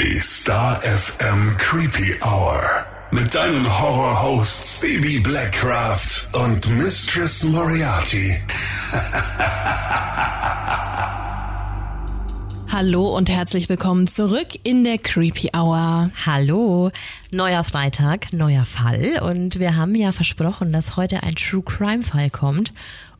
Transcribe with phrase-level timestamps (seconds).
[0.00, 2.62] Die Star FM Creepy Hour.
[3.10, 8.36] Mit deinen Horror-Hosts Baby Blackcraft und Mistress Moriarty.
[12.70, 16.12] Hallo und herzlich willkommen zurück in der Creepy Hour.
[16.24, 16.92] Hallo,
[17.32, 22.30] neuer Freitag, neuer Fall und wir haben ja versprochen, dass heute ein True Crime Fall
[22.30, 22.72] kommt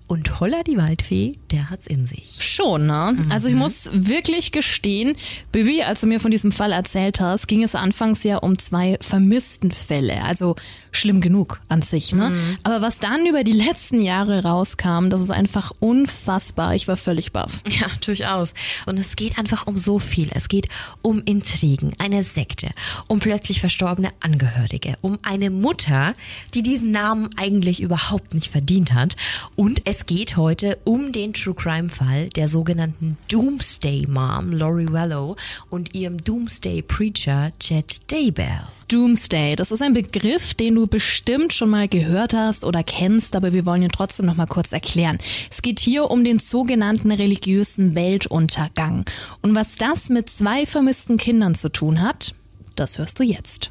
[0.08, 2.36] und Holla die Waldfee, der hat's in sich.
[2.40, 3.14] Schon, ne?
[3.16, 3.30] Mhm.
[3.30, 5.14] Also ich muss wirklich gestehen,
[5.52, 8.96] Bibi, als du mir von diesem Fall erzählt hast, ging es anfangs ja um zwei
[9.00, 10.24] vermissten Fälle.
[10.24, 10.56] Also
[10.90, 12.30] schlimm genug an sich, ne?
[12.30, 12.58] Mhm.
[12.62, 16.74] Aber was dann über die letzten Jahre rauskam, das ist einfach unfassbar.
[16.74, 17.62] Ich war völlig baff.
[17.78, 18.54] Ja, durchaus.
[18.86, 20.30] Und es geht einfach um so viel.
[20.34, 20.68] Es geht
[21.02, 22.70] um Intrigen, eine Sekte,
[23.06, 26.14] um plötzlich verstorbene Angehörige, um eine Mutter,
[26.54, 29.16] die diesen Namen eigentlich überhaupt nicht verdient hat.
[29.54, 35.36] Und es geht heute um den True Crime Fall der sogenannten Doomsday Mom, Lori Wellow,
[35.70, 38.62] und ihrem Doomsday Preacher, Chet Daybell.
[38.88, 43.52] Doomsday, das ist ein Begriff, den du bestimmt schon mal gehört hast oder kennst, aber
[43.52, 45.18] wir wollen ihn trotzdem noch mal kurz erklären.
[45.50, 49.04] Es geht hier um den sogenannten religiösen Weltuntergang.
[49.42, 52.34] Und was das mit zwei vermissten Kindern zu tun hat,
[52.76, 53.70] das hörst du jetzt.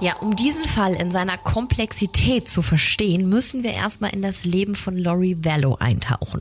[0.00, 4.74] Ja, um diesen Fall in seiner Komplexität zu verstehen, müssen wir erstmal in das Leben
[4.74, 6.40] von Lori Vallow eintauchen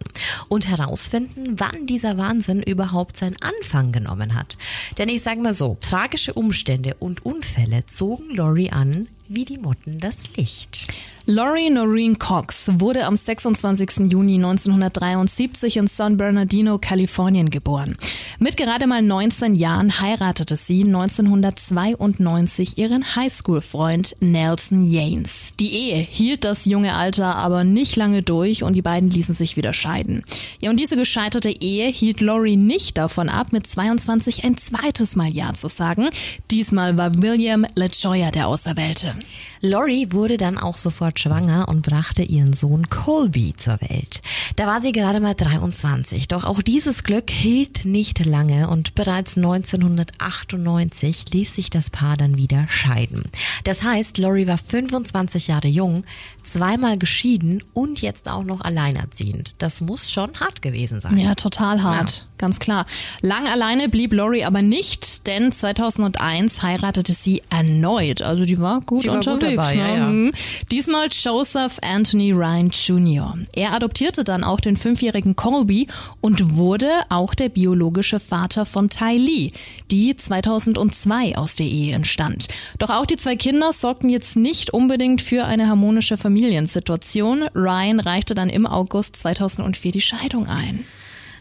[0.49, 4.57] und herausfinden, wann dieser Wahnsinn überhaupt seinen Anfang genommen hat.
[4.97, 9.99] Denn ich sage mal so, tragische Umstände und Unfälle zogen Lori an wie die Motten
[9.99, 10.87] das Licht.
[11.25, 14.11] Laurie Noreen Cox wurde am 26.
[14.11, 17.95] Juni 1973 in San Bernardino, Kalifornien geboren.
[18.39, 25.53] Mit gerade mal 19 Jahren heiratete sie 1992 ihren Highschool-Freund Nelson Yanes.
[25.61, 29.55] Die Ehe hielt das junge Alter aber nicht lange durch und die beiden ließen sich
[29.55, 30.25] wieder scheiden.
[30.61, 35.33] Ja, und diese gescheiterte Ehe hielt Laurie nicht davon ab, mit 22 ein zweites Mal
[35.33, 36.09] Ja zu sagen.
[36.51, 39.15] Diesmal war William LaJoya der Auserwählte.
[39.61, 44.21] Laurie wurde dann auch sofort sofort schwanger und brachte ihren Sohn Colby zur Welt.
[44.55, 49.37] Da war sie gerade mal 23, doch auch dieses Glück hielt nicht lange und bereits
[49.37, 53.23] 1998 ließ sich das Paar dann wieder scheiden.
[53.63, 56.03] Das heißt, Lori war 25 Jahre jung,
[56.43, 59.53] zweimal geschieden und jetzt auch noch alleinerziehend.
[59.57, 61.17] Das muss schon hart gewesen sein.
[61.17, 62.17] Ja, total hart.
[62.17, 62.23] Ja.
[62.43, 62.85] Ganz klar.
[63.21, 68.21] Lang alleine blieb Lori aber nicht, denn 2001 heiratete sie erneut.
[68.21, 69.51] Also die war gut die war unterwegs.
[69.51, 69.79] Gut dabei, ne?
[69.79, 70.07] ja, ja.
[70.07, 70.33] Mhm.
[70.69, 73.37] Diesmal Joseph Anthony Ryan Jr.
[73.53, 75.87] Er adoptierte dann auch den fünfjährigen Colby
[76.19, 79.53] und wurde auch der biologische Vater von Ty Lee,
[79.89, 82.49] die 2002 aus der Ehe entstand.
[82.77, 87.43] Doch auch die zwei Kinder sorgten jetzt nicht unbedingt für eine harmonische Familiensituation.
[87.55, 90.83] Ryan reichte dann im August 2004 die Scheidung ein.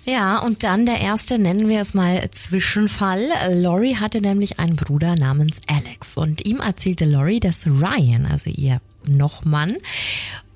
[0.05, 3.29] Ja, und dann der erste, nennen wir es mal Zwischenfall.
[3.53, 8.81] Lori hatte nämlich einen Bruder namens Alex und ihm erzählte Lori, dass Ryan, also ihr
[9.07, 9.77] noch Mann,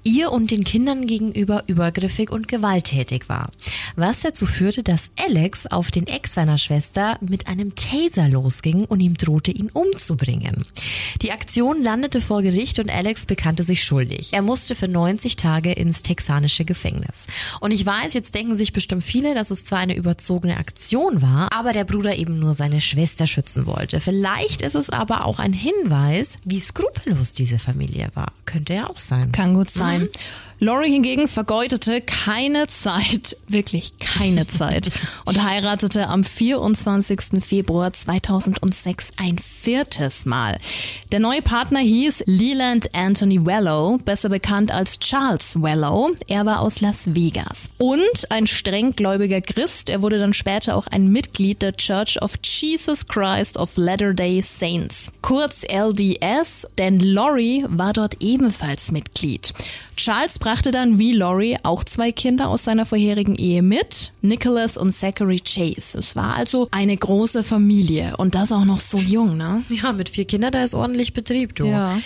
[0.06, 3.50] ihr und den Kindern gegenüber übergriffig und gewalttätig war.
[3.96, 9.00] Was dazu führte, dass Alex auf den Ex seiner Schwester mit einem Taser losging und
[9.00, 10.64] ihm drohte, ihn umzubringen.
[11.22, 14.32] Die Aktion landete vor Gericht und Alex bekannte sich schuldig.
[14.32, 17.26] Er musste für 90 Tage ins texanische Gefängnis.
[17.60, 21.52] Und ich weiß, jetzt denken sich bestimmt viele, dass es zwar eine überzogene Aktion war,
[21.52, 23.98] aber der Bruder eben nur seine Schwester schützen wollte.
[23.98, 28.32] Vielleicht ist es aber auch ein Hinweis, wie skrupellos diese Familie war.
[28.44, 29.32] Könnte ja auch sein.
[29.32, 30.08] Kann gut sein sein.
[30.58, 34.90] Laurie hingegen vergeudete keine Zeit, wirklich keine Zeit
[35.26, 37.44] und heiratete am 24.
[37.44, 40.58] Februar 2006 ein viertes Mal.
[41.12, 46.12] Der neue Partner hieß Leland Anthony Wellow, besser bekannt als Charles Wellow.
[46.26, 49.90] Er war aus Las Vegas und ein strenggläubiger Christ.
[49.90, 55.12] Er wurde dann später auch ein Mitglied der Church of Jesus Christ of Latter-day Saints,
[55.20, 59.52] kurz LDS, denn Laurie war dort ebenfalls Mitglied.
[59.96, 64.92] Charles brachte dann wie Laurie auch zwei Kinder aus seiner vorherigen Ehe mit, Nicholas und
[64.92, 65.98] Zachary Chase.
[65.98, 69.64] Es war also eine große Familie und das auch noch so jung, ne?
[69.70, 71.66] Ja, mit vier Kindern, da ist ordentlich Betrieb, du.
[71.66, 71.98] Ja.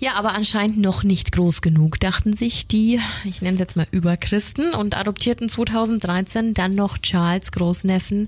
[0.00, 3.86] Ja, aber anscheinend noch nicht groß genug, dachten sich die, ich nenne es jetzt mal
[3.92, 8.26] Überchristen und adoptierten 2013 dann noch Charles Großneffen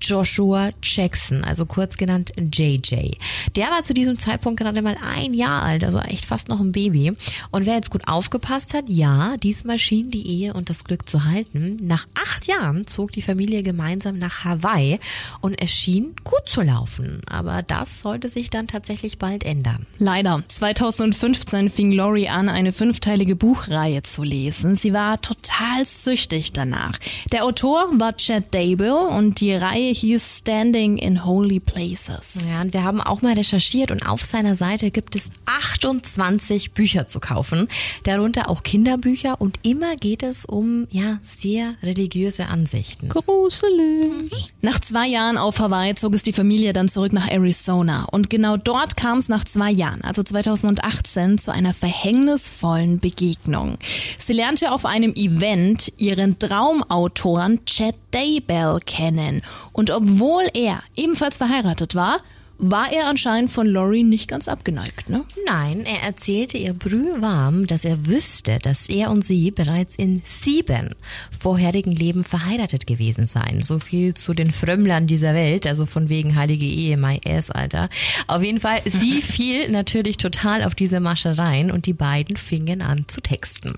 [0.00, 3.12] Joshua Jackson, also kurz genannt JJ.
[3.54, 6.72] Der war zu diesem Zeitpunkt gerade mal ein Jahr alt, also echt fast noch ein
[6.72, 7.12] Baby.
[7.52, 11.24] Und wer jetzt gut aufgepasst hat, ja, diesmal schien die Ehe und das Glück zu
[11.24, 11.78] halten.
[11.82, 14.98] Nach acht Jahren zog die Familie gemeinsam nach Hawaii
[15.42, 17.20] und es schien gut zu laufen.
[17.26, 19.86] Aber das sollte sich dann tatsächlich bald ändern.
[19.98, 20.42] Leider.
[20.48, 24.76] 2015 fing Laurie an, eine fünfteilige Buchreihe zu lesen.
[24.76, 26.98] Sie war total süchtig danach.
[27.32, 32.38] Der Autor war Chad Dable und die Reihe hieß Standing in Holy Places.
[32.50, 37.06] Ja, und wir haben auch mal recherchiert und auf seiner Seite gibt es 28 Bücher
[37.06, 37.68] zu kaufen,
[38.04, 43.08] darunter auch Kinderbücher und immer geht es um ja sehr religiöse Ansichten.
[43.08, 44.52] Gruselig.
[44.60, 48.56] Nach zwei Jahren auf Hawaii zog es die Familie dann zurück nach Arizona und genau
[48.56, 53.76] dort kam es nach zwei Jahren, also 2018, zu einer verhängnisvollen Begegnung.
[54.18, 59.42] Sie lernte auf einem Event ihren Traumautoren Chad Daybell kennen
[59.72, 62.20] und obwohl er ebenfalls verheiratet war,
[62.58, 65.24] war er anscheinend von Laurie nicht ganz abgeneigt, ne?
[65.44, 70.94] Nein, er erzählte ihr brühwarm, dass er wüsste, dass er und sie bereits in sieben
[71.38, 73.62] vorherigen Leben verheiratet gewesen seien.
[73.62, 77.90] So viel zu den Frömmlern dieser Welt, also von wegen heilige Ehe, my ass, Alter.
[78.26, 82.80] Auf jeden Fall, sie fiel natürlich total auf diese Masche rein und die beiden fingen
[82.80, 83.74] an zu texten.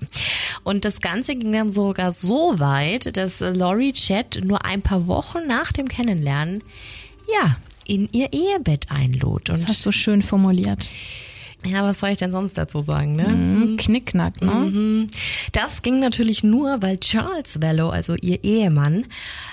[0.63, 5.47] Und das Ganze ging dann sogar so weit, dass Laurie Chet nur ein paar Wochen
[5.47, 6.63] nach dem Kennenlernen
[7.31, 7.57] ja,
[7.89, 9.49] in ihr Ehebett einlud.
[9.49, 10.89] Und das hast du schön formuliert.
[11.65, 13.27] Ja, was soll ich denn sonst dazu sagen, ne?
[13.27, 14.51] Mhm, Knickknack, ne?
[14.51, 15.07] Mhm.
[15.51, 19.05] Das ging natürlich nur, weil Charles Vello, also ihr Ehemann,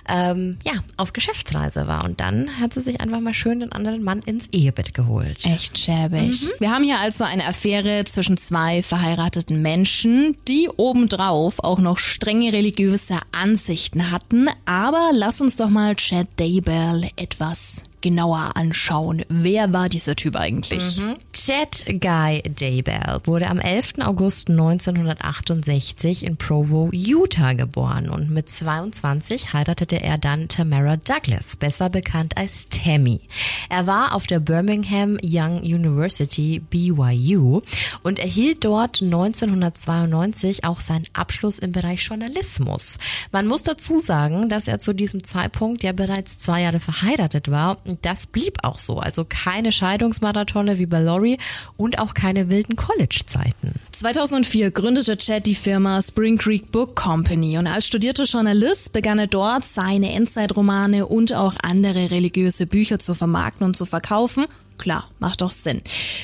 [0.08, 2.04] ähm, ja, auf Geschäftsreise war.
[2.04, 5.44] Und dann hat sie sich einfach mal schön den anderen Mann ins Ehebett geholt.
[5.46, 6.42] Echt schäbig.
[6.42, 6.50] Mhm.
[6.60, 12.52] Wir haben hier also eine Affäre zwischen zwei verheirateten Menschen, die obendrauf auch noch strenge
[12.52, 14.46] religiöse Ansichten hatten.
[14.64, 19.24] Aber lass uns doch mal Chad Daybell etwas genauer anschauen.
[19.28, 21.00] Wer war dieser Typ eigentlich?
[21.00, 21.16] Mhm.
[21.32, 23.94] Chad Guy Daybell wurde am 11.
[24.00, 31.90] August 1968 in Provo, Utah geboren und mit 22 heiratete er dann Tamara Douglas, besser
[31.90, 33.20] bekannt als Tammy.
[33.68, 37.62] Er war auf der Birmingham Young University BYU
[38.02, 42.98] und erhielt dort 1992 auch seinen Abschluss im Bereich Journalismus.
[43.32, 47.78] Man muss dazu sagen, dass er zu diesem Zeitpunkt ja bereits zwei Jahre verheiratet war
[48.02, 48.98] das blieb auch so.
[48.98, 51.38] Also keine Scheidungsmarathone wie bei Laurie
[51.76, 53.74] und auch keine wilden College-Zeiten.
[53.92, 59.26] 2004 gründete Chad die Firma Spring Creek Book Company und als studierter Journalist begann er
[59.26, 64.46] dort seine Endzeitromane und auch andere religiöse Bücher zu vermarkten und zu verkaufen
[64.78, 65.80] Klar, macht doch Sinn.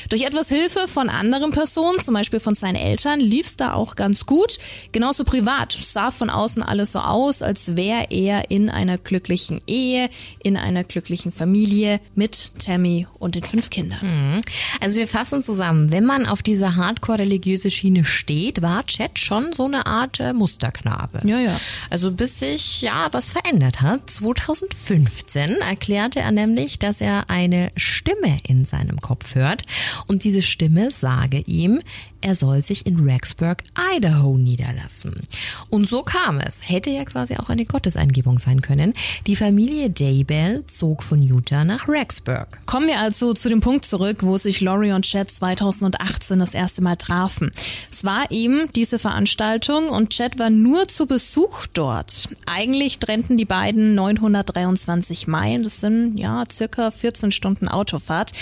[0.09, 4.27] Durch etwas Hilfe von anderen Personen, zum Beispiel von seinen Eltern, lief's da auch ganz
[4.27, 4.59] gut.
[4.93, 10.11] Genauso privat sah von außen alles so aus, als wäre er in einer glücklichen Ehe,
[10.43, 14.01] in einer glücklichen Familie mit Tammy und den fünf Kindern.
[14.03, 14.41] Mhm.
[14.81, 19.65] Also wir fassen zusammen, wenn man auf diese hardcore-religiöse Schiene steht, war Chet schon so
[19.65, 21.21] eine Art äh, Musterknabe.
[21.25, 21.59] Ja, ja.
[21.91, 24.11] Also bis sich ja was verändert hat.
[24.11, 29.63] 2015 erklärte er nämlich, dass er eine Stimme in seinem Kopf hört.
[30.07, 31.81] Und diese Stimme sage ihm,
[32.23, 33.63] er soll sich in Rexburg,
[33.95, 35.21] Idaho niederlassen.
[35.69, 36.69] Und so kam es.
[36.69, 38.93] Hätte ja quasi auch eine Gotteseingebung sein können.
[39.27, 42.61] Die Familie Daybell zog von Utah nach Rexburg.
[42.67, 46.83] Kommen wir also zu dem Punkt zurück, wo sich Laurie und Chad 2018 das erste
[46.83, 47.51] Mal trafen.
[47.91, 52.29] Es war eben diese Veranstaltung und Chad war nur zu Besuch dort.
[52.47, 55.65] Eigentlich trennten die beiden 923 Meilen.
[55.65, 58.33] Das sind ja circa 14 Stunden Autofahrt.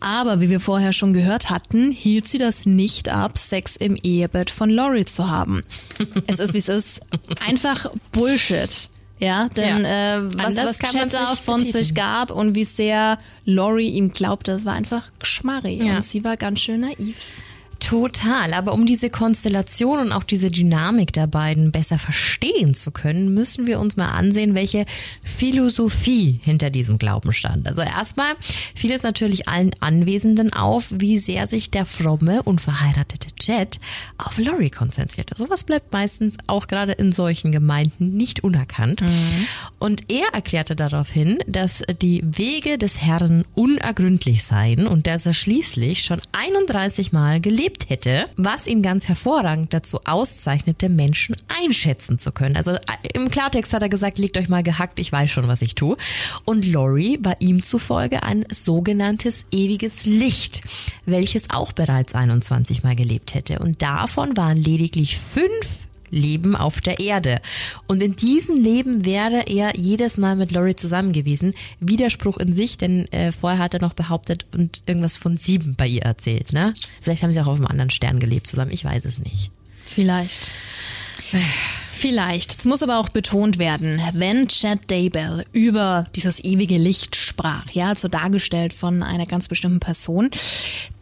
[0.00, 4.50] Aber wie wir vorher schon gehört hatten, hielt sie das nicht ab, Sex im Ehebett
[4.50, 5.62] von Laurie zu haben.
[6.26, 7.00] es ist, wie es ist,
[7.46, 8.90] einfach Bullshit.
[9.18, 10.16] Ja, denn ja.
[10.16, 11.84] Äh, was, was Chat da von betiteln.
[11.84, 15.82] sich gab und wie sehr Laurie ihm glaubte, das war einfach Geschmarri.
[15.82, 15.96] Ja.
[15.96, 17.42] Und sie war ganz schön naiv.
[17.86, 23.32] Total, aber um diese Konstellation und auch diese Dynamik der beiden besser verstehen zu können,
[23.32, 24.86] müssen wir uns mal ansehen, welche
[25.22, 27.68] Philosophie hinter diesem Glauben stand.
[27.68, 28.34] Also erstmal
[28.74, 33.78] fiel es natürlich allen Anwesenden auf, wie sehr sich der fromme und verheiratete Jet
[34.18, 35.36] auf Laurie konzentrierte.
[35.38, 39.02] Sowas bleibt meistens auch gerade in solchen Gemeinden nicht unerkannt.
[39.02, 39.46] Mhm.
[39.78, 46.02] Und er erklärte daraufhin, dass die Wege des Herrn unergründlich seien und dass er schließlich
[46.02, 52.32] schon 31 Mal gelebt gelebt hätte, was ihn ganz hervorragend dazu auszeichnete, Menschen einschätzen zu
[52.32, 52.56] können.
[52.56, 52.78] Also äh,
[53.14, 55.96] im Klartext hat er gesagt, legt euch mal gehackt, ich weiß schon, was ich tue.
[56.44, 60.62] Und Laurie war ihm zufolge ein sogenanntes ewiges Licht,
[61.04, 63.58] welches auch bereits 21 Mal gelebt hätte.
[63.58, 67.40] Und davon waren lediglich fünf Leben auf der Erde.
[67.86, 71.54] Und in diesem Leben wäre er jedes Mal mit Laurie zusammen gewesen.
[71.80, 75.86] Widerspruch in sich, denn äh, vorher hat er noch behauptet und irgendwas von sieben bei
[75.86, 76.52] ihr erzählt.
[76.52, 76.72] Ne?
[77.02, 79.50] Vielleicht haben sie auch auf einem anderen Stern gelebt zusammen, ich weiß es nicht.
[79.84, 80.52] Vielleicht.
[81.96, 82.58] Vielleicht.
[82.58, 87.88] Es muss aber auch betont werden, wenn Chad Daybell über dieses ewige Licht sprach, ja,
[87.88, 90.30] also dargestellt von einer ganz bestimmten Person,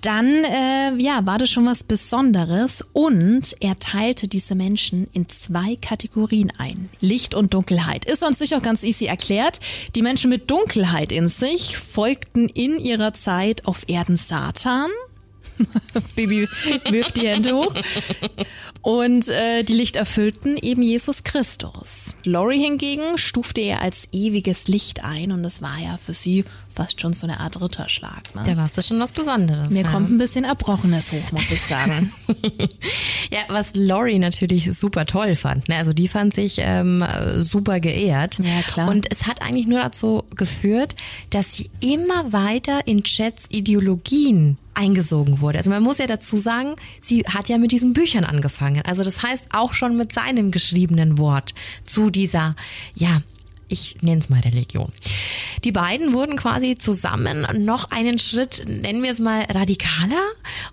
[0.03, 5.75] dann äh, ja, war das schon was Besonderes und er teilte diese Menschen in zwei
[5.75, 6.89] Kategorien ein.
[7.01, 8.05] Licht und Dunkelheit.
[8.05, 9.59] Ist uns sicher auch ganz easy erklärt.
[9.97, 14.91] Die Menschen mit Dunkelheit in sich folgten in ihrer Zeit auf Erden Satan.
[16.15, 16.49] Baby
[16.89, 17.75] wirft die Hände hoch
[18.85, 22.15] und äh, die Lichterfüllten eben Jesus Christus.
[22.25, 27.01] Laurie hingegen stufte er als ewiges Licht ein und das war ja für sie fast
[27.01, 28.35] schon so eine Art Ritterschlag.
[28.35, 28.43] Ne?
[28.45, 29.71] Da warst du schon was Besonderes.
[29.71, 29.91] Mir ja.
[29.91, 32.13] kommt ein bisschen Erbrochenes hoch, muss ich sagen.
[33.31, 35.71] ja, was Laurie natürlich super toll fand.
[35.71, 35.77] Ne?
[35.77, 37.03] Also die fand sich ähm,
[37.39, 38.39] super geehrt.
[38.43, 38.91] Ja, klar.
[38.91, 40.95] Und es hat eigentlich nur dazu geführt,
[41.31, 45.59] dass sie immer weiter in Chats Ideologien eingesogen wurde.
[45.59, 48.83] Also man muss ja dazu sagen, sie hat ja mit diesen Büchern angefangen.
[48.85, 51.55] Also das heißt auch schon mit seinem geschriebenen Wort
[51.85, 52.57] zu dieser,
[52.95, 53.23] ja,
[53.75, 54.93] ich nenne es mal Religion.
[55.65, 60.23] Die beiden wurden quasi zusammen noch einen Schritt, nennen wir es mal radikaler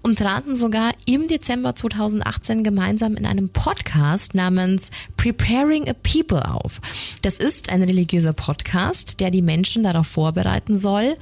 [0.04, 6.80] und traten sogar im Dezember 2018 gemeinsam in einem Podcast namens Preparing a People auf.
[7.24, 11.18] Das ist ein religiöser Podcast, der die Menschen darauf vorbereiten soll,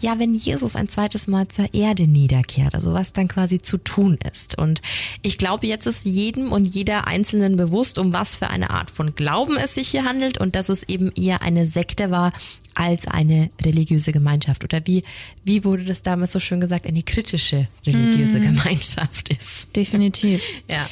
[0.00, 4.18] ja, wenn Jesus ein zweites Mal zur Erde niederkehrt, also was dann quasi zu tun
[4.30, 4.58] ist.
[4.58, 4.82] Und
[5.22, 9.14] ich glaube, jetzt ist jedem und jeder Einzelnen bewusst, um was für eine Art von
[9.14, 12.32] Glauben es sich hier handelt und dass es eben eher eine Sekte war
[12.74, 14.64] als eine religiöse Gemeinschaft.
[14.64, 15.04] Oder wie,
[15.44, 18.42] wie wurde das damals so schön gesagt, eine kritische religiöse mm.
[18.42, 19.68] Gemeinschaft ist.
[19.76, 20.42] Definitiv.
[20.70, 20.86] ja.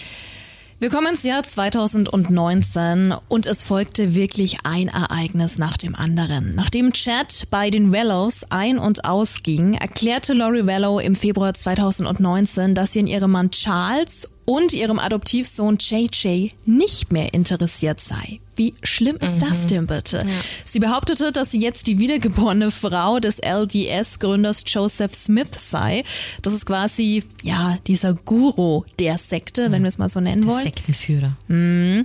[0.82, 6.54] Wir kommen ins Jahr 2019 und es folgte wirklich ein Ereignis nach dem anderen.
[6.54, 12.94] Nachdem Chad bei den Wellows ein- und ausging, erklärte Laurie Wellow im Februar 2019, dass
[12.94, 18.40] sie in ihrem Mann Charles und ihrem Adoptivsohn JJ nicht mehr interessiert sei.
[18.61, 19.40] Wie schlimm ist mhm.
[19.40, 20.19] das denn bitte?
[20.19, 20.35] Ja.
[20.67, 26.02] Sie behauptete, dass sie jetzt die wiedergeborene Frau des LDS-Gründers Joseph Smith sei.
[26.43, 29.73] Das ist quasi, ja, dieser Guru der Sekte, mhm.
[29.73, 30.64] wenn wir es mal so nennen der wollen.
[30.64, 31.38] Sektenführer.
[31.49, 32.05] Mhm.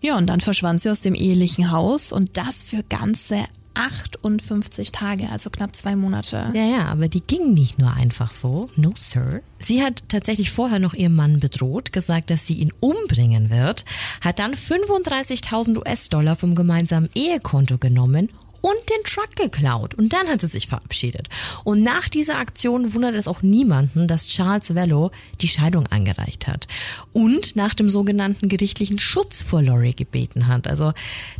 [0.00, 3.44] Ja, und dann verschwand sie aus dem ehelichen Haus und das für ganze
[3.76, 6.50] 58 Tage, also knapp zwei Monate.
[6.54, 8.70] Ja, ja, aber die ging nicht nur einfach so.
[8.76, 9.42] No, sir.
[9.58, 13.84] Sie hat tatsächlich vorher noch ihren Mann bedroht, gesagt, dass sie ihn umbringen wird,
[14.20, 18.30] hat dann 35.000 US-Dollar vom gemeinsamen Ehekonto genommen
[18.66, 19.94] und den Truck geklaut.
[19.94, 21.28] Und dann hat sie sich verabschiedet.
[21.62, 26.66] Und nach dieser Aktion wundert es auch niemanden, dass Charles Vello die Scheidung eingereicht hat
[27.12, 30.66] und nach dem sogenannten gerichtlichen Schutz vor Laurie gebeten hat.
[30.66, 30.94] Also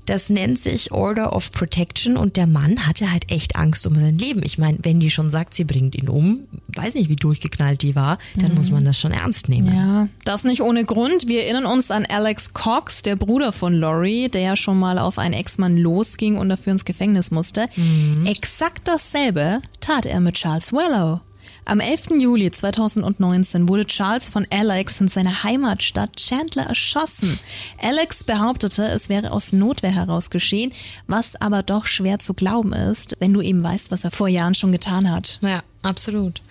[0.05, 4.19] das nennt sich Order of Protection und der Mann hatte halt echt Angst um sein
[4.19, 4.45] Leben.
[4.45, 7.97] Ich meine, wenn die schon sagt, sie bringt ihn um, weiß nicht, wie durchgeknallt die
[7.97, 8.59] war, dann mhm.
[8.59, 9.75] muss man das schon ernst nehmen.
[9.75, 11.27] Ja, das nicht ohne Grund.
[11.27, 15.19] Wir erinnern uns an Alex Cox, der Bruder von Laurie, der ja schon mal auf
[15.19, 17.69] einen Ex-Mann losging und dafür ins Gefängnis Gefängnis musste.
[17.77, 18.27] Mhm.
[18.27, 21.21] Exakt dasselbe tat er mit Charles Wellow.
[21.65, 22.21] Am 11.
[22.21, 27.41] Juli 2019 wurde Charles von Alex in seiner Heimatstadt Chandler erschossen.
[27.83, 30.73] Alex behauptete, es wäre aus Notwehr heraus geschehen,
[31.09, 34.55] was aber doch schwer zu glauben ist, wenn du eben weißt, was er vor Jahren
[34.55, 35.41] schon getan hat.
[35.43, 35.65] Ja.
[35.87, 36.43] Absolut.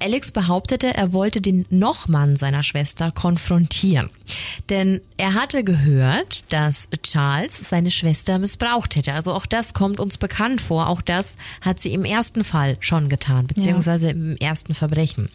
[0.00, 4.08] Alex behauptete, er wollte den Nochmann seiner Schwester konfrontieren.
[4.70, 9.12] Denn er hatte gehört, dass Charles seine Schwester missbraucht hätte.
[9.12, 10.88] Also auch das kommt uns bekannt vor.
[10.88, 14.12] Auch das hat sie im ersten Fall schon getan, beziehungsweise ja.
[14.12, 15.28] im ersten Verbrechen.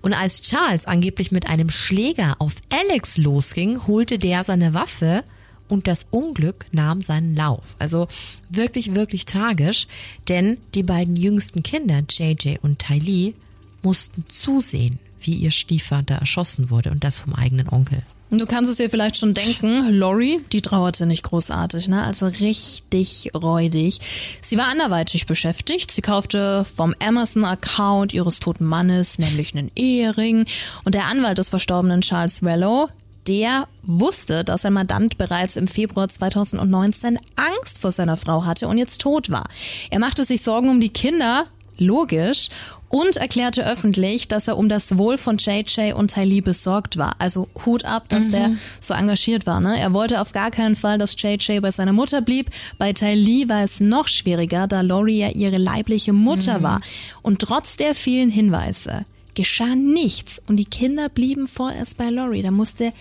[0.00, 5.24] Und als Charles angeblich mit einem Schläger auf Alex losging, holte der seine Waffe
[5.68, 7.76] und das Unglück nahm seinen Lauf.
[7.78, 8.08] Also
[8.48, 9.86] wirklich, wirklich tragisch,
[10.28, 13.34] denn die beiden jüngsten Kinder, JJ und Ty
[13.82, 18.02] mussten zusehen, wie ihr Stiefvater erschossen wurde und das vom eigenen Onkel.
[18.30, 22.02] Du kannst es dir vielleicht schon denken, Lori, die trauerte nicht großartig, ne?
[22.02, 24.00] Also richtig räudig.
[24.40, 25.92] Sie war anderweitig beschäftigt.
[25.92, 30.46] Sie kaufte vom Amazon-Account ihres toten Mannes nämlich einen Ehering.
[30.84, 32.88] Und der Anwalt des verstorbenen Charles Wellow,
[33.26, 38.78] der wusste, dass sein Mandant bereits im Februar 2019 Angst vor seiner Frau hatte und
[38.78, 39.48] jetzt tot war.
[39.90, 41.46] Er machte sich Sorgen um die Kinder,
[41.78, 42.48] logisch,
[42.94, 47.16] und erklärte öffentlich, dass er um das Wohl von JJ und Tylee besorgt war.
[47.18, 48.30] Also Hut ab, dass mhm.
[48.30, 49.60] der so engagiert war.
[49.60, 49.76] Ne?
[49.80, 52.50] Er wollte auf gar keinen Fall, dass JJ bei seiner Mutter blieb.
[52.78, 56.62] Bei Tylee war es noch schwieriger, da Laurie ja ihre leibliche Mutter mhm.
[56.62, 56.80] war.
[57.22, 59.04] Und trotz der vielen Hinweise
[59.34, 62.42] geschah nichts und die Kinder blieben vorerst bei Laurie.
[62.42, 62.92] Da musste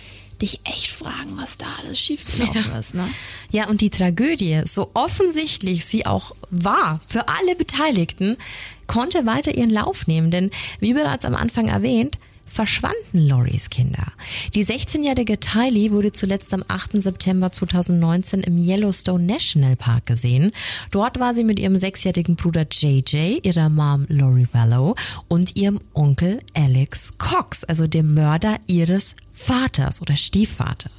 [0.41, 2.79] dich echt fragen, was da alles schiefgelaufen ja.
[2.79, 2.95] ist.
[2.95, 3.07] Ne?
[3.51, 8.37] Ja, und die Tragödie, so offensichtlich sie auch war für alle Beteiligten,
[8.87, 10.31] konnte weiter ihren Lauf nehmen.
[10.31, 12.17] Denn wie bereits am Anfang erwähnt,
[12.53, 14.05] verschwanden Loris Kinder.
[14.53, 17.01] Die 16-jährige Tylee wurde zuletzt am 8.
[17.01, 20.51] September 2019 im Yellowstone National Park gesehen.
[20.91, 24.95] Dort war sie mit ihrem sechsjährigen Bruder JJ, ihrer Mom Lori Vallow
[25.27, 30.91] und ihrem Onkel Alex Cox, also dem Mörder ihres Vaters oder Stiefvaters.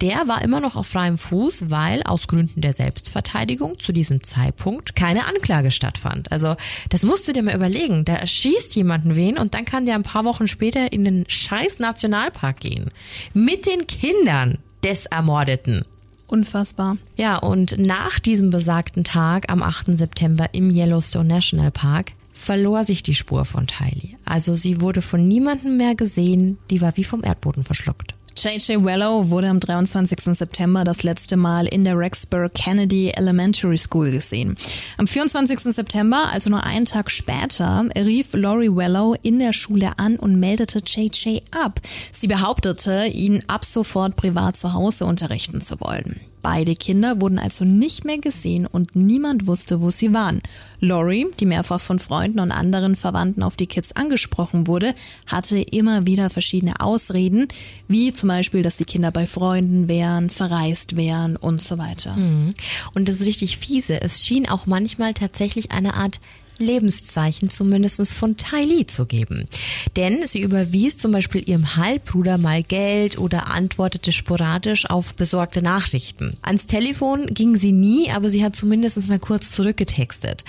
[0.00, 4.96] Der war immer noch auf freiem Fuß, weil aus Gründen der Selbstverteidigung zu diesem Zeitpunkt
[4.96, 6.32] keine Anklage stattfand.
[6.32, 6.56] Also
[6.90, 8.04] das musst du dir mal überlegen.
[8.04, 11.78] Da erschießt jemanden wen und dann kann der ein paar Wochen später in den scheiß
[11.78, 12.90] Nationalpark gehen.
[13.32, 15.84] Mit den Kindern des Ermordeten.
[16.26, 16.96] Unfassbar.
[17.16, 19.96] Ja, und nach diesem besagten Tag am 8.
[19.98, 24.16] September im Yellowstone National Park verlor sich die Spur von Tylee.
[24.24, 28.14] Also sie wurde von niemandem mehr gesehen, die war wie vom Erdboden verschluckt.
[28.34, 28.82] J.J.
[28.82, 30.18] Wellow wurde am 23.
[30.36, 34.56] September das letzte Mal in der Rexburg Kennedy Elementary School gesehen.
[34.96, 35.60] Am 24.
[35.60, 40.78] September, also nur einen Tag später, rief Laurie Wellow in der Schule an und meldete
[40.78, 41.42] J.J.
[41.50, 41.80] ab.
[42.10, 46.18] Sie behauptete, ihn ab sofort privat zu Hause unterrichten zu wollen.
[46.42, 50.42] Beide Kinder wurden also nicht mehr gesehen und niemand wusste, wo sie waren.
[50.80, 54.94] Lori, die mehrfach von Freunden und anderen Verwandten auf die Kids angesprochen wurde,
[55.26, 57.46] hatte immer wieder verschiedene Ausreden,
[57.86, 62.16] wie zum Beispiel, dass die Kinder bei Freunden wären, verreist wären und so weiter.
[62.16, 62.50] Mhm.
[62.94, 64.02] Und das ist richtig fiese.
[64.02, 66.18] Es schien auch manchmal tatsächlich eine Art
[66.58, 69.48] Lebenszeichen zumindest von Tylee zu geben.
[69.96, 76.36] Denn sie überwies zum Beispiel ihrem Halbbruder mal Geld oder antwortete sporadisch auf besorgte Nachrichten.
[76.42, 80.44] Ans Telefon ging sie nie, aber sie hat zumindest mal kurz zurückgetextet.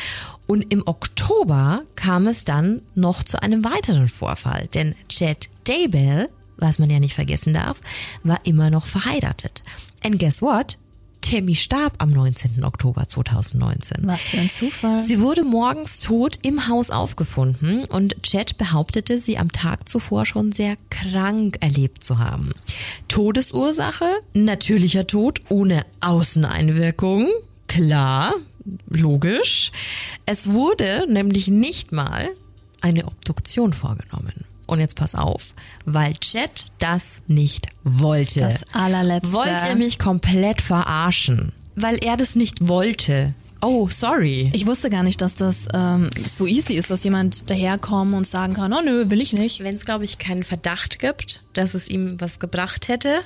[0.47, 6.79] Und im Oktober kam es dann noch zu einem weiteren Vorfall, denn Chad Daybell, was
[6.79, 7.79] man ja nicht vergessen darf,
[8.23, 9.63] war immer noch verheiratet.
[10.03, 10.77] And guess what?
[11.23, 12.63] Tammy starb am 19.
[12.63, 13.99] Oktober 2019.
[14.01, 14.99] Was für ein Zufall.
[14.99, 20.51] Sie wurde morgens tot im Haus aufgefunden und Chad behauptete, sie am Tag zuvor schon
[20.51, 22.51] sehr krank erlebt zu haben.
[23.07, 24.05] Todesursache?
[24.33, 27.29] Natürlicher Tod ohne Außeneinwirkung.
[27.67, 28.33] Klar,
[28.89, 29.71] logisch.
[30.25, 32.29] Es wurde nämlich nicht mal
[32.81, 34.43] eine Obduktion vorgenommen.
[34.73, 35.53] Und jetzt pass auf,
[35.85, 38.39] weil Chat das nicht wollte.
[38.39, 39.31] Das allerletzte.
[39.31, 43.35] Wollte er mich komplett verarschen, weil er das nicht wollte.
[43.61, 44.49] Oh, sorry.
[44.55, 48.55] Ich wusste gar nicht, dass das ähm, so easy ist, dass jemand daherkommen und sagen
[48.55, 49.63] kann, oh nö, will ich nicht.
[49.63, 53.21] Wenn es, glaube ich, keinen Verdacht gibt, dass es ihm was gebracht hätte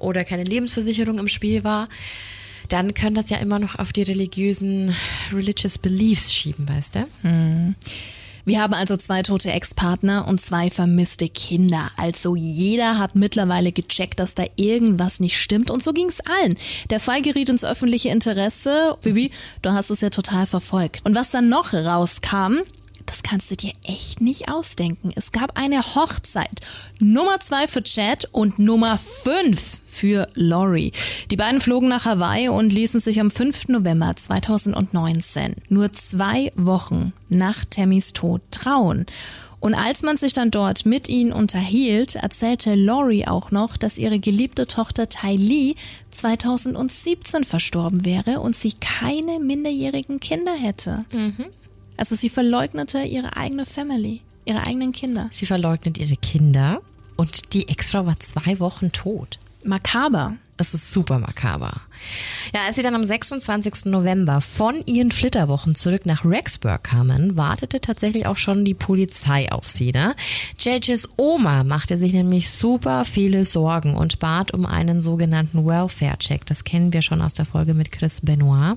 [0.00, 1.88] oder keine Lebensversicherung im Spiel war,
[2.70, 4.96] dann können das ja immer noch auf die religiösen
[5.32, 7.06] religious beliefs schieben, weißt du?
[7.22, 7.76] Hm.
[8.44, 11.90] Wir haben also zwei tote Ex-Partner und zwei vermisste Kinder.
[11.96, 16.58] Also jeder hat mittlerweile gecheckt, dass da irgendwas nicht stimmt und so ging's allen.
[16.90, 18.96] Der Fall geriet ins öffentliche Interesse.
[19.02, 19.30] Bibi,
[19.62, 21.04] du hast es ja total verfolgt.
[21.04, 22.62] Und was dann noch rauskam,
[23.12, 25.12] das kannst du dir echt nicht ausdenken.
[25.14, 26.62] Es gab eine Hochzeit.
[26.98, 30.92] Nummer zwei für Chad und Nummer fünf für Lori.
[31.30, 33.68] Die beiden flogen nach Hawaii und ließen sich am 5.
[33.68, 39.04] November 2019, nur zwei Wochen nach Tammys Tod, trauen.
[39.60, 44.20] Und als man sich dann dort mit ihnen unterhielt, erzählte Lori auch noch, dass ihre
[44.20, 45.74] geliebte Tochter Ty Lee
[46.12, 51.04] 2017 verstorben wäre und sie keine minderjährigen Kinder hätte.
[51.12, 51.44] Mhm.
[52.02, 55.28] Also sie verleugnete ihre eigene Family, ihre eigenen Kinder.
[55.30, 56.82] Sie verleugnet ihre Kinder
[57.16, 59.38] und die Ex-Frau war zwei Wochen tot.
[59.62, 60.34] Makaber.
[60.62, 61.80] Es ist super makaber.
[62.54, 63.86] Ja, als sie dann am 26.
[63.86, 69.66] November von ihren Flitterwochen zurück nach Rexburg kamen, wartete tatsächlich auch schon die Polizei auf
[69.66, 69.90] sie.
[69.90, 70.14] Ne?
[70.60, 76.46] JJs Oma machte sich nämlich super viele Sorgen und bat um einen sogenannten Welfare-Check.
[76.46, 78.76] Das kennen wir schon aus der Folge mit Chris Benoit.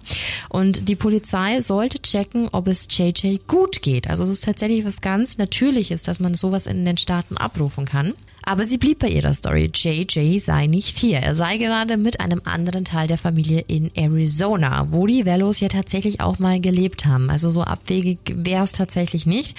[0.50, 4.10] Und die Polizei sollte checken, ob es JJ gut geht.
[4.10, 8.16] Also es ist tatsächlich was ganz Natürliches, dass man sowas in den Staaten abrufen kann.
[8.46, 9.72] Aber sie blieb bei ihrer Story.
[9.74, 11.20] JJ sei nicht hier.
[11.20, 15.68] Er sei gerade mit einem anderen Teil der Familie in Arizona, wo die Velos ja
[15.68, 17.30] tatsächlich auch mal gelebt haben.
[17.30, 19.58] Also so abwegig wäre es tatsächlich nicht.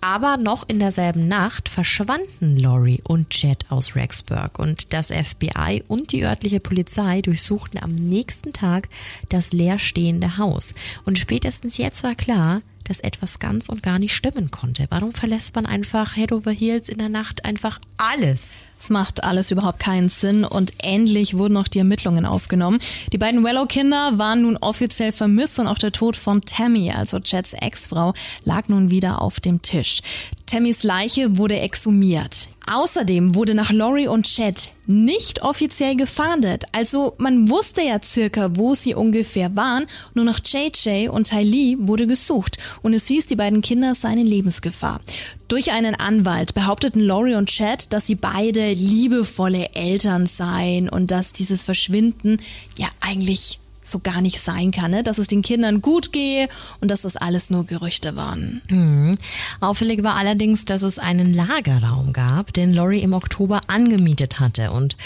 [0.00, 6.12] Aber noch in derselben Nacht verschwanden Lori und Jet aus Rexburg und das FBI und
[6.12, 8.88] die örtliche Polizei durchsuchten am nächsten Tag
[9.28, 10.72] das leerstehende Haus.
[11.04, 14.86] Und spätestens jetzt war klar, dass etwas ganz und gar nicht stimmen konnte.
[14.90, 18.64] Warum verlässt man einfach Head over Heels in der Nacht einfach alles?
[18.80, 22.80] Es macht alles überhaupt keinen Sinn und endlich wurden auch die Ermittlungen aufgenommen.
[23.12, 27.52] Die beiden Wellow-Kinder waren nun offiziell vermisst und auch der Tod von Tammy, also Jets
[27.52, 28.12] Ex-Frau,
[28.44, 30.00] lag nun wieder auf dem Tisch.
[30.46, 32.48] Tammys Leiche wurde exhumiert.
[32.72, 36.66] Außerdem wurde nach Laurie und Chad nicht offiziell gefahndet.
[36.70, 39.86] Also man wusste ja circa, wo sie ungefähr waren.
[40.14, 42.58] Nur nach JJ und Ty Lee wurde gesucht.
[42.82, 45.00] Und es hieß, die beiden Kinder seien in Lebensgefahr.
[45.48, 51.32] Durch einen Anwalt behaupteten Laurie und Chad, dass sie beide liebevolle Eltern seien und dass
[51.32, 52.40] dieses Verschwinden
[52.78, 53.58] ja eigentlich
[53.90, 55.02] so gar nicht sein kann, ne?
[55.02, 56.48] dass es den Kindern gut gehe
[56.80, 58.62] und dass das alles nur Gerüchte waren.
[58.68, 59.16] Mhm.
[59.60, 64.96] Auffällig war allerdings, dass es einen Lagerraum gab, den Laurie im Oktober angemietet hatte und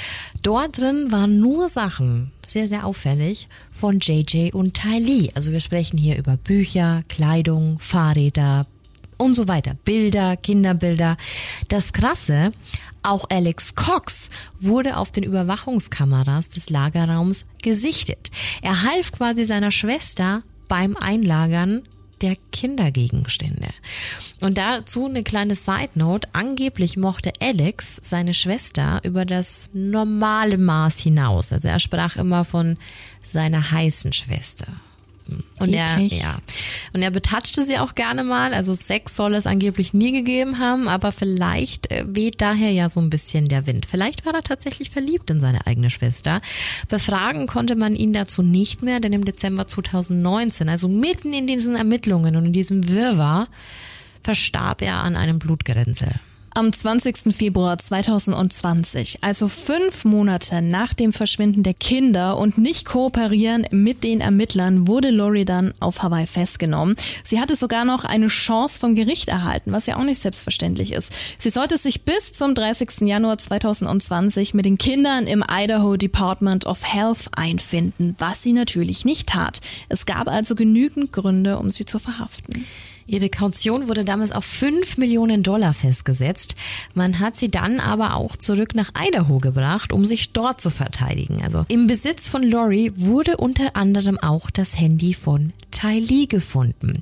[0.43, 5.31] dort drin waren nur Sachen, sehr, sehr auffällig, von JJ und Ty Lee.
[5.35, 8.67] Also wir sprechen hier über Bücher, Kleidung, Fahrräder,
[9.17, 9.77] und so weiter.
[9.85, 11.17] Bilder, Kinderbilder.
[11.69, 12.53] Das Krasse,
[13.03, 18.31] auch Alex Cox wurde auf den Überwachungskameras des Lagerraums gesichtet.
[18.63, 21.83] Er half quasi seiner Schwester beim Einlagern
[22.23, 23.69] der Kindergegenstände.
[24.41, 26.29] Und dazu eine kleine Side Note.
[26.33, 31.53] Angeblich mochte Alex seine Schwester über das normale Maß hinaus.
[31.53, 32.79] Also er sprach immer von
[33.23, 34.69] seiner heißen Schwester.
[35.59, 36.39] Und er, ja.
[36.95, 38.55] Und er betatschte sie auch gerne mal.
[38.55, 43.01] Also Sex soll es angeblich nie gegeben haben, aber vielleicht äh, weht daher ja so
[43.01, 43.85] ein bisschen der Wind.
[43.85, 46.41] Vielleicht war er tatsächlich verliebt in seine eigene Schwester.
[46.89, 51.75] Befragen konnte man ihn dazu nicht mehr, denn im Dezember 2019, also mitten in diesen
[51.75, 53.49] Ermittlungen und in diesem Wirrwarr,
[54.23, 56.21] verstarb er an einem Blutgerinnsel.
[56.57, 57.35] Am 20.
[57.35, 64.21] Februar 2020, also fünf Monate nach dem Verschwinden der Kinder und nicht kooperieren mit den
[64.21, 66.95] Ermittlern, wurde Lori dann auf Hawaii festgenommen.
[67.25, 71.13] Sie hatte sogar noch eine Chance vom Gericht erhalten, was ja auch nicht selbstverständlich ist.
[71.41, 73.01] Sie sollte sich bis zum 30.
[73.01, 79.31] Januar 2020 mit den Kindern im Idaho Department of Health einfinden, was sie natürlich nicht
[79.31, 79.61] tat.
[79.89, 82.65] Es gab also genügend Gründe, um sie zu verhaften.
[83.07, 86.55] Ihre Kaution wurde damals auf 5 Millionen Dollar festgesetzt.
[86.95, 91.43] Man hat sie dann aber auch zurück nach Idaho gebracht, um sich dort zu verteidigen.
[91.43, 96.93] Also im Besitz von Lori wurde unter anderem auch das Handy von Ty Lee gefunden.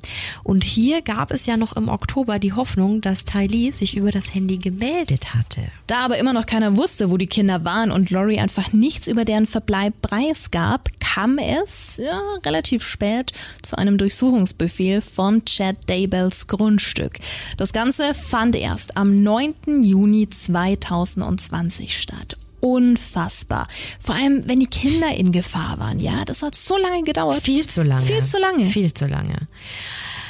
[0.43, 4.11] Und hier gab es ja noch im Oktober die Hoffnung, dass Ty Lee sich über
[4.11, 5.61] das Handy gemeldet hatte.
[5.87, 9.25] Da aber immer noch keiner wusste, wo die Kinder waren und Lori einfach nichts über
[9.25, 17.19] deren Verbleib preisgab, kam es ja, relativ spät zu einem Durchsuchungsbefehl von Chad Daybells Grundstück.
[17.55, 19.83] Das Ganze fand erst am 9.
[19.83, 23.67] Juni 2020 statt unfassbar.
[23.99, 26.23] Vor allem, wenn die Kinder in Gefahr waren, ja.
[26.23, 27.41] Das hat so lange gedauert.
[27.41, 28.01] Viel zu lange.
[28.01, 28.65] Viel zu lange.
[28.65, 29.49] Viel zu lange.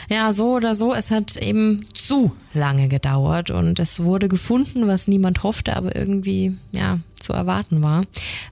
[0.10, 5.08] Ja, so oder so, es hat eben zu lange gedauert und es wurde gefunden, was
[5.08, 8.04] niemand hoffte, aber irgendwie, ja, zu erwarten war.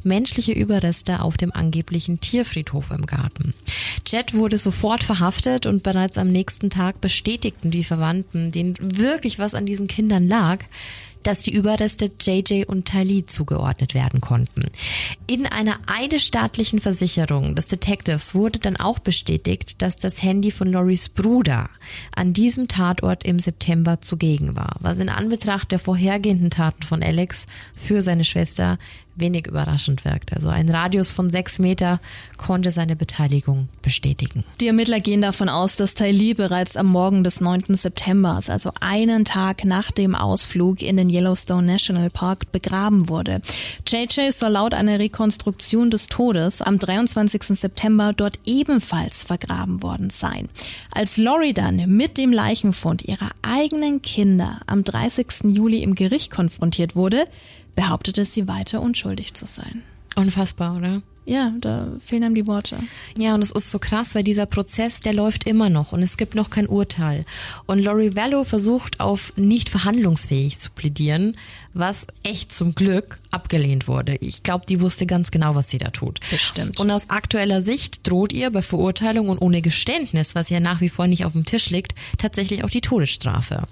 [0.03, 3.53] Menschliche Überreste auf dem angeblichen Tierfriedhof im Garten.
[4.07, 9.53] Jet wurde sofort verhaftet und bereits am nächsten Tag bestätigten die Verwandten, denen wirklich was
[9.53, 10.59] an diesen Kindern lag,
[11.23, 14.61] dass die Überreste JJ und Tali zugeordnet werden konnten.
[15.27, 21.09] In einer eidesstaatlichen Versicherung des Detectives wurde dann auch bestätigt, dass das Handy von Loris
[21.09, 21.69] Bruder
[22.15, 27.45] an diesem Tatort im September zugegen war, was in Anbetracht der vorhergehenden Taten von Alex
[27.75, 28.77] für seine Schwester
[29.15, 30.33] wenig überraschend wirkt.
[30.33, 31.99] Also ein Radius von sechs Meter
[32.37, 34.43] konnte seine Beteiligung bestätigen.
[34.59, 37.75] Die Ermittler gehen davon aus, dass Tai Lee bereits am Morgen des 9.
[37.75, 43.41] September, also einen Tag nach dem Ausflug in den Yellowstone National Park, begraben wurde.
[43.87, 47.43] JJ soll laut einer Rekonstruktion des Todes am 23.
[47.43, 50.49] September dort ebenfalls vergraben worden sein.
[50.91, 55.27] Als Lori dann mit dem Leichenfund ihrer eigenen Kinder am 30.
[55.45, 57.27] Juli im Gericht konfrontiert wurde,
[57.75, 59.83] behauptete sie weiter unschuldig zu sein.
[60.15, 61.01] Unfassbar, oder?
[61.25, 62.77] Ja, da fehlen einem die Worte.
[63.15, 66.17] Ja, und es ist so krass, weil dieser Prozess, der läuft immer noch und es
[66.17, 67.25] gibt noch kein Urteil.
[67.67, 71.37] Und Lori Vallow versucht auf nicht verhandlungsfähig zu plädieren,
[71.73, 74.15] was echt zum Glück abgelehnt wurde.
[74.15, 76.19] Ich glaube, die wusste ganz genau, was sie da tut.
[76.29, 76.79] Bestimmt.
[76.79, 80.89] Und aus aktueller Sicht droht ihr bei Verurteilung und ohne Geständnis, was ja nach wie
[80.89, 83.63] vor nicht auf dem Tisch liegt, tatsächlich auch die Todesstrafe.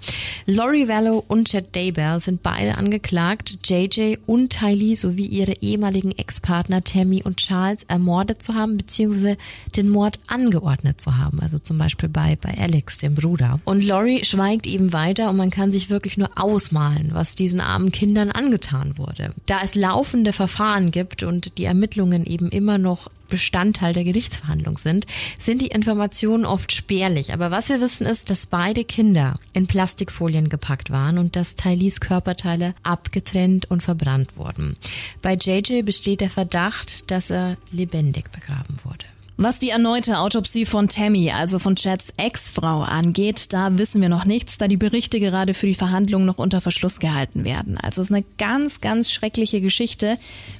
[0.46, 6.82] Laurie Vallow und Chad Daybell sind beide angeklagt, JJ und Tylee sowie ihre ehemaligen Ex-Partner
[6.82, 9.36] Tammy und Charles ermordet zu haben, beziehungsweise
[9.76, 11.40] den Mord angeordnet zu haben.
[11.40, 13.60] Also zum Beispiel bei, bei Alex, dem Bruder.
[13.64, 17.89] Und Laurie schweigt eben weiter und man kann sich wirklich nur ausmalen, was diesen armen
[17.92, 19.32] Kindern angetan wurde.
[19.46, 25.06] Da es laufende Verfahren gibt und die Ermittlungen eben immer noch Bestandteil der Gerichtsverhandlung sind,
[25.38, 27.32] sind die Informationen oft spärlich.
[27.32, 32.00] Aber was wir wissen ist, dass beide Kinder in Plastikfolien gepackt waren und dass Tylees
[32.00, 34.74] Körperteile abgetrennt und verbrannt wurden.
[35.22, 39.06] Bei JJ besteht der Verdacht, dass er lebendig begraben wurde.
[39.42, 44.26] Was die erneute Autopsie von Tammy, also von Chads Ex-Frau, angeht, da wissen wir noch
[44.26, 47.78] nichts, da die Berichte gerade für die Verhandlungen noch unter Verschluss gehalten werden.
[47.78, 50.18] Also es ist eine ganz, ganz schreckliche Geschichte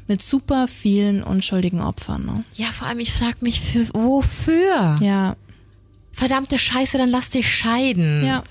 [0.08, 2.24] mit super vielen unschuldigen Opfern.
[2.24, 2.44] Ne?
[2.54, 4.96] Ja, vor allem, ich frage mich, für, wofür?
[5.02, 5.36] Ja.
[6.12, 8.24] Verdammte Scheiße, dann lass dich scheiden.
[8.24, 8.42] Ja.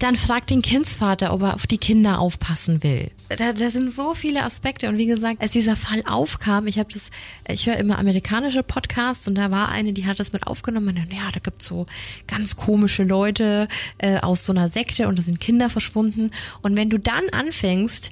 [0.00, 3.10] Dann frag den Kindsvater, ob er auf die Kinder aufpassen will.
[3.28, 6.90] Da, da sind so viele Aspekte und wie gesagt, als dieser Fall aufkam, ich habe
[6.90, 7.10] das,
[7.46, 10.96] ich höre immer amerikanische Podcasts und da war eine, die hat das mit aufgenommen.
[10.96, 11.84] Und ja, da gibt's so
[12.26, 16.30] ganz komische Leute äh, aus so einer Sekte und da sind Kinder verschwunden.
[16.62, 18.10] Und wenn du dann anfängst,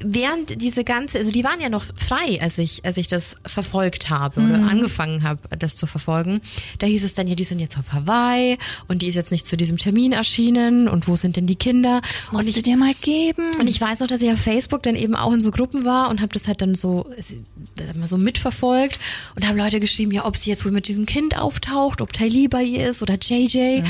[0.00, 4.10] während diese ganze, also die waren ja noch frei, als ich, als ich das verfolgt
[4.10, 4.68] habe oder Mhm.
[4.68, 6.40] angefangen habe, das zu verfolgen.
[6.78, 9.46] Da hieß es dann, ja, die sind jetzt auf Hawaii und die ist jetzt nicht
[9.46, 12.00] zu diesem Termin erschienen und wo sind denn die Kinder?
[12.02, 13.44] Das musst ich, du dir mal geben.
[13.60, 16.10] und ich weiß noch, dass ich auf Facebook dann eben auch in so Gruppen war
[16.10, 17.06] und habe das halt dann so
[17.96, 18.98] mal so mitverfolgt
[19.36, 22.48] und haben Leute geschrieben, ja, ob sie jetzt wohl mit diesem Kind auftaucht, ob Tylee
[22.48, 23.82] bei ihr ist oder JJ.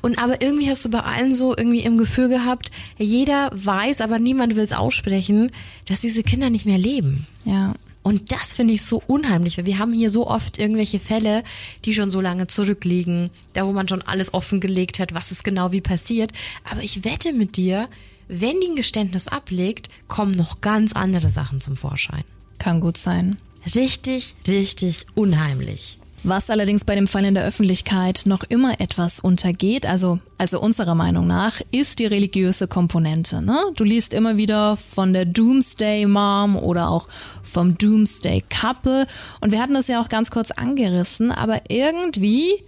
[0.00, 4.18] Und aber irgendwie hast du bei allen so irgendwie im Gefühl gehabt, jeder weiß, aber
[4.18, 5.51] niemand will es aussprechen,
[5.86, 7.26] dass diese Kinder nicht mehr leben.
[7.44, 7.74] ja.
[8.02, 11.44] Und das finde ich so unheimlich, weil wir haben hier so oft irgendwelche Fälle,
[11.84, 15.70] die schon so lange zurückliegen, da wo man schon alles offengelegt hat, was ist genau
[15.72, 16.32] wie passiert.
[16.68, 17.88] Aber ich wette mit dir,
[18.26, 22.24] wenn die ein Geständnis ablegt, kommen noch ganz andere Sachen zum Vorschein.
[22.58, 23.36] Kann gut sein.
[23.74, 25.98] Richtig, richtig unheimlich.
[26.24, 30.94] Was allerdings bei dem Fall in der Öffentlichkeit noch immer etwas untergeht, also, also unserer
[30.94, 33.42] Meinung nach, ist die religiöse Komponente.
[33.42, 33.58] Ne?
[33.74, 37.08] Du liest immer wieder von der Doomsday Mom oder auch
[37.42, 39.08] vom Doomsday Couple.
[39.40, 42.62] Und wir hatten das ja auch ganz kurz angerissen, aber irgendwie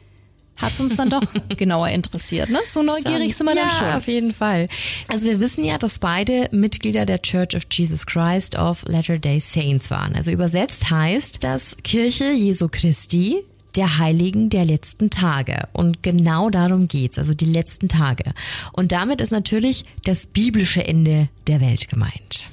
[0.56, 1.22] hat's uns dann doch
[1.56, 2.50] genauer interessiert.
[2.50, 2.58] Ne?
[2.64, 3.88] So neugierig sind wir ja, dann schon.
[3.88, 4.68] auf jeden Fall.
[5.08, 9.90] Also wir wissen ja, dass beide Mitglieder der Church of Jesus Christ of Latter-day Saints
[9.90, 10.14] waren.
[10.14, 13.44] Also übersetzt heißt das Kirche Jesu Christi
[13.76, 15.68] der Heiligen der letzten Tage.
[15.72, 18.32] Und genau darum geht's, also die letzten Tage.
[18.72, 22.48] Und damit ist natürlich das biblische Ende der Welt gemeint.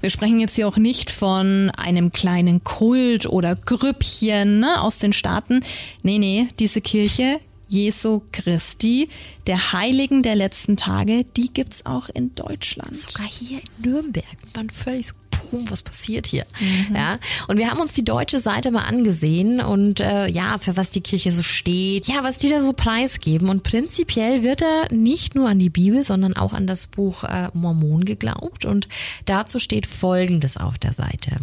[0.00, 5.12] Wir sprechen jetzt hier auch nicht von einem kleinen Kult oder Grüppchen ne, aus den
[5.12, 5.60] Staaten.
[6.02, 9.08] Nee, nee, diese Kirche Jesu Christi,
[9.46, 12.96] der Heiligen der letzten Tage, die gibt's auch in Deutschland.
[12.96, 14.24] Sogar hier in Nürnberg.
[14.42, 16.46] Wir waren völlig pum, was passiert hier?
[16.94, 17.18] Ja.
[17.48, 21.00] Und wir haben uns die deutsche Seite mal angesehen und äh, ja, für was die
[21.00, 23.48] Kirche so steht, ja, was die da so preisgeben.
[23.48, 27.48] Und prinzipiell wird da nicht nur an die Bibel, sondern auch an das Buch äh,
[27.52, 28.64] Mormon geglaubt.
[28.64, 28.88] Und
[29.24, 31.36] dazu steht Folgendes auf der Seite.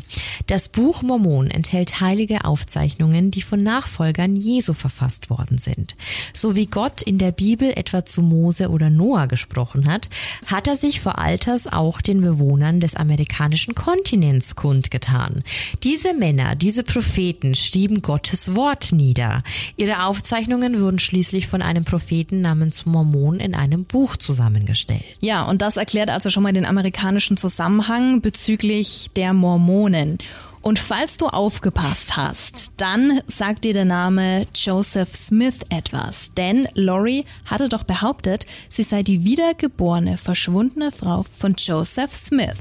[0.47, 5.95] Das Buch Mormon enthält heilige Aufzeichnungen, die von Nachfolgern Jesu verfasst worden sind.
[6.33, 10.09] So wie Gott in der Bibel etwa zu Mose oder Noah gesprochen hat,
[10.47, 15.43] hat er sich vor Alters auch den Bewohnern des amerikanischen Kontinents kundgetan.
[15.83, 19.43] Diese Männer, diese Propheten schrieben Gottes Wort nieder.
[19.75, 25.03] Ihre Aufzeichnungen wurden schließlich von einem Propheten namens Mormon in einem Buch zusammengestellt.
[25.19, 30.17] Ja, und das erklärt also schon mal den amerikanischen Zusammenhang bezüglich der Mormonen.
[30.61, 36.33] Und falls du aufgepasst hast, dann sagt dir der Name Joseph Smith etwas.
[36.35, 42.55] Denn Lori hatte doch behauptet, sie sei die wiedergeborene, verschwundene Frau von Joseph Smith.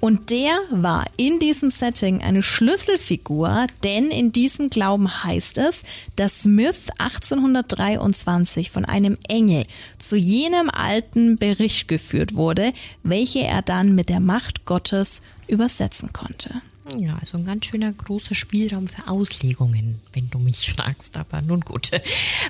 [0.00, 5.84] Und der war in diesem Setting eine Schlüsselfigur, denn in diesem Glauben heißt es,
[6.16, 9.64] dass Smith 1823 von einem Engel
[9.98, 16.50] zu jenem alten Bericht geführt wurde, welche er dann mit der Macht Gottes übersetzen konnte.
[16.94, 21.16] Ja, also ein ganz schöner großer Spielraum für Auslegungen, wenn du mich fragst.
[21.16, 21.90] Aber nun gut.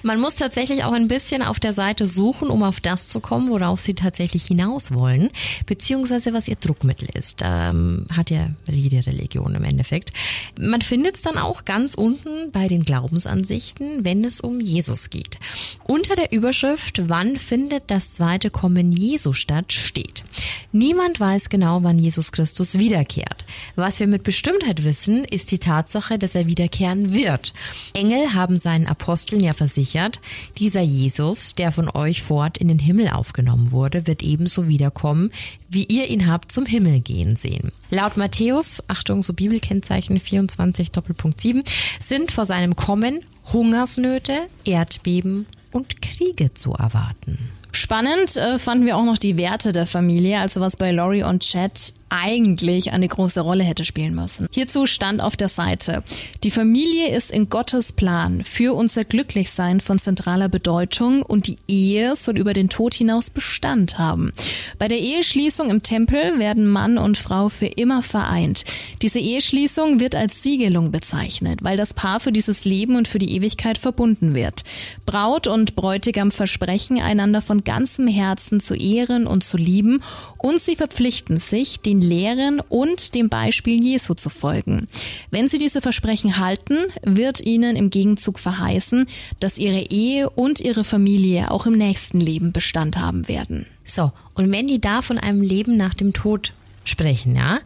[0.02, 3.48] Man muss tatsächlich auch ein bisschen auf der Seite suchen, um auf das zu kommen,
[3.48, 5.30] worauf sie tatsächlich hinaus wollen,
[5.64, 7.40] beziehungsweise was ihr Druckmittel ist.
[7.42, 10.12] Ähm, hat ja jede Religion im Endeffekt.
[10.58, 15.38] Man findet es dann auch ganz unten bei den Glaubensansichten, wenn es um Jesus geht.
[15.84, 20.24] Unter der Überschrift Wann findet das zweite Kommen Jesu statt steht.
[20.72, 23.44] Niemand weiß genau, wann Jesus Christus wiederkehrt.
[23.76, 27.52] Was wir mit Bestimmtheit wissen, ist die Tatsache, dass er wiederkehren wird.
[27.94, 30.20] Engel haben seinen Aposteln ja versichert,
[30.58, 35.30] dieser Jesus, der von euch fort in den Himmel aufgenommen wurde, wird ebenso wiederkommen,
[35.68, 37.70] wie ihr ihn habt zum Himmel gehen sehen.
[37.90, 41.62] Laut Matthäus, Achtung, so Bibelkennzeichen 24 Doppelpunkt 7,
[42.00, 43.20] sind vor seinem Kommen
[43.52, 47.38] Hungersnöte, Erdbeben und Kriege zu erwarten.
[47.76, 51.42] Spannend äh, fanden wir auch noch die Werte der Familie, also was bei Laurie und
[51.42, 54.48] Chad eigentlich eine große Rolle hätte spielen müssen.
[54.52, 56.02] Hierzu stand auf der Seite,
[56.44, 62.14] die Familie ist in Gottes Plan für unser Glücklichsein von zentraler Bedeutung und die Ehe
[62.16, 64.32] soll über den Tod hinaus Bestand haben.
[64.78, 68.64] Bei der Eheschließung im Tempel werden Mann und Frau für immer vereint.
[69.02, 73.34] Diese Eheschließung wird als Siegelung bezeichnet, weil das Paar für dieses Leben und für die
[73.34, 74.64] Ewigkeit verbunden wird.
[75.06, 80.02] Braut und Bräutigam versprechen einander von ganzem Herzen zu ehren und zu lieben
[80.38, 84.88] und sie verpflichten sich, den Lehren und dem Beispiel Jesu zu folgen.
[85.30, 89.06] Wenn sie diese Versprechen halten, wird ihnen im Gegenzug verheißen,
[89.40, 93.66] dass ihre Ehe und ihre Familie auch im nächsten Leben Bestand haben werden.
[93.84, 96.52] So, und wenn die da von einem Leben nach dem Tod
[96.84, 97.58] sprechen, ja,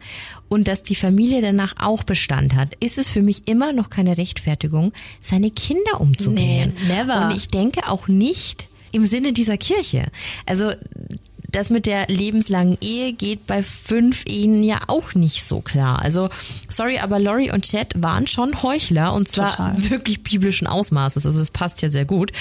[0.49, 4.17] und dass die Familie danach auch Bestand hat, ist es für mich immer noch keine
[4.17, 6.73] Rechtfertigung, seine Kinder umzubringen.
[6.87, 7.27] Nee, never.
[7.27, 10.07] Und ich denke auch nicht im Sinne dieser Kirche.
[10.45, 10.71] Also
[11.51, 16.01] das mit der lebenslangen Ehe geht bei fünf Ehen ja auch nicht so klar.
[16.01, 16.29] Also,
[16.69, 19.89] sorry, aber Laurie und Chad waren schon Heuchler und zwar Total.
[19.89, 21.25] wirklich biblischen Ausmaßes.
[21.25, 22.31] Also es passt ja sehr gut.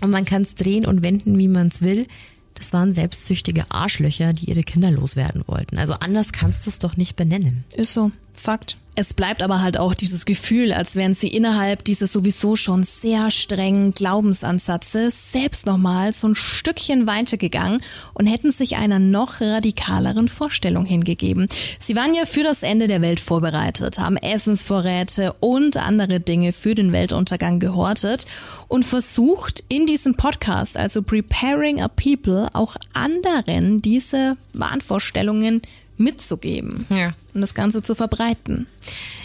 [0.00, 2.06] Und man kann es drehen und wenden, wie man es will.
[2.54, 5.78] Das waren selbstsüchtige Arschlöcher, die ihre Kinder loswerden wollten.
[5.78, 7.64] Also anders kannst du es doch nicht benennen.
[7.74, 8.12] Ist so.
[8.34, 8.76] Fakt.
[8.96, 13.30] Es bleibt aber halt auch dieses Gefühl, als wären sie innerhalb dieses sowieso schon sehr
[13.30, 17.80] strengen Glaubensansatzes selbst nochmal so ein Stückchen weitergegangen
[18.14, 21.48] und hätten sich einer noch radikaleren Vorstellung hingegeben.
[21.78, 26.74] Sie waren ja für das Ende der Welt vorbereitet, haben Essensvorräte und andere Dinge für
[26.74, 28.26] den Weltuntergang gehortet
[28.66, 35.62] und versucht in diesem Podcast, also Preparing a People, auch anderen diese Wahnvorstellungen
[36.00, 37.12] mitzugeben Ja.
[37.34, 38.66] Und das Ganze zu verbreiten.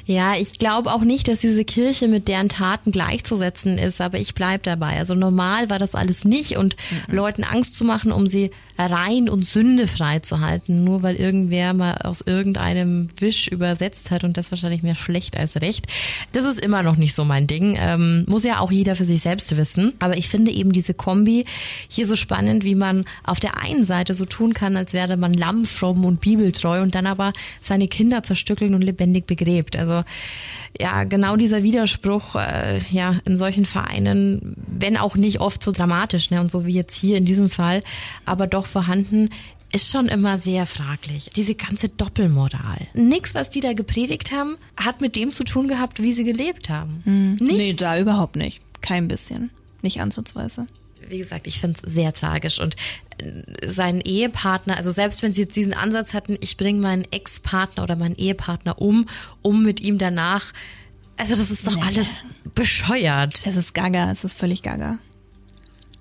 [0.05, 4.35] Ja, ich glaube auch nicht, dass diese Kirche mit deren Taten gleichzusetzen ist, aber ich
[4.35, 4.97] bleib dabei.
[4.97, 6.75] Also normal war das alles nicht und
[7.07, 11.95] Leuten Angst zu machen, um sie rein und sündefrei zu halten, nur weil irgendwer mal
[12.03, 15.87] aus irgendeinem Wisch übersetzt hat und das wahrscheinlich mehr schlecht als recht.
[16.33, 17.77] Das ist immer noch nicht so mein Ding.
[17.79, 19.93] Ähm, muss ja auch jeder für sich selbst wissen.
[19.99, 21.45] Aber ich finde eben diese Kombi
[21.87, 25.33] hier so spannend, wie man auf der einen Seite so tun kann, als wäre man
[25.33, 29.77] lammfromm und bibeltreu und dann aber seine Kinder zerstückeln und lebendig begräbt.
[29.77, 30.03] Also
[30.77, 36.29] ja, genau dieser Widerspruch, äh, ja, in solchen Vereinen, wenn auch nicht oft so dramatisch,
[36.29, 37.83] ne, und so wie jetzt hier in diesem Fall,
[38.25, 39.29] aber doch vorhanden,
[39.71, 41.29] ist schon immer sehr fraglich.
[41.37, 42.87] Diese ganze Doppelmoral.
[42.93, 46.67] Nix, was die da gepredigt haben, hat mit dem zu tun gehabt, wie sie gelebt
[46.67, 47.37] haben.
[47.39, 47.57] Nichts.
[47.57, 48.59] Nee, da überhaupt nicht.
[48.81, 49.51] Kein bisschen.
[49.81, 50.67] Nicht ansatzweise.
[51.07, 52.75] Wie gesagt, ich finde es sehr tragisch und
[53.17, 57.83] äh, seinen Ehepartner, also selbst wenn sie jetzt diesen Ansatz hatten, ich bringe meinen Ex-Partner
[57.83, 59.07] oder meinen Ehepartner um,
[59.41, 60.53] um mit ihm danach,
[61.17, 61.81] also das ist doch Nee.
[61.85, 62.07] alles
[62.55, 63.41] bescheuert.
[63.45, 64.97] Es ist gaga, es ist völlig gaga.